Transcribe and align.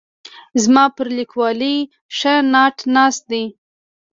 زما 0.63 0.85
پر 0.95 1.07
لیکوالۍ 1.17 1.77
ښه 2.17 2.33
ناټ 2.53 2.77
ناست 2.95 3.23
دی. 3.31 3.43